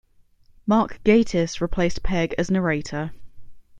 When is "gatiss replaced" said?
1.05-2.01